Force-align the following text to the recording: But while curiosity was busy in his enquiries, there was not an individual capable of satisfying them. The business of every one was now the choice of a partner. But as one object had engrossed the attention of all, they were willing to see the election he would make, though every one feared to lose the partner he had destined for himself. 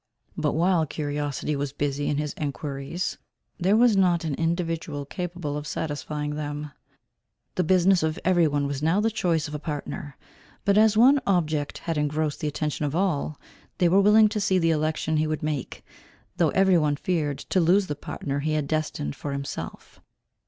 But 0.35 0.53
while 0.53 0.87
curiosity 0.87 1.55
was 1.55 1.73
busy 1.73 2.09
in 2.09 2.17
his 2.17 2.33
enquiries, 2.33 3.19
there 3.59 3.77
was 3.77 3.95
not 3.95 4.23
an 4.23 4.33
individual 4.33 5.05
capable 5.05 5.55
of 5.55 5.67
satisfying 5.67 6.33
them. 6.33 6.71
The 7.53 7.63
business 7.63 8.01
of 8.01 8.17
every 8.25 8.47
one 8.47 8.65
was 8.65 8.81
now 8.81 8.99
the 8.99 9.11
choice 9.11 9.47
of 9.47 9.53
a 9.53 9.59
partner. 9.59 10.17
But 10.65 10.75
as 10.75 10.97
one 10.97 11.21
object 11.27 11.77
had 11.77 11.99
engrossed 11.99 12.39
the 12.39 12.47
attention 12.47 12.83
of 12.83 12.95
all, 12.95 13.39
they 13.77 13.87
were 13.89 14.01
willing 14.01 14.27
to 14.29 14.39
see 14.41 14.57
the 14.57 14.71
election 14.71 15.17
he 15.17 15.27
would 15.27 15.43
make, 15.43 15.85
though 16.37 16.49
every 16.49 16.79
one 16.79 16.95
feared 16.95 17.37
to 17.37 17.59
lose 17.59 17.85
the 17.85 17.95
partner 17.95 18.39
he 18.39 18.53
had 18.53 18.65
destined 18.67 19.15
for 19.15 19.33
himself. 19.33 20.01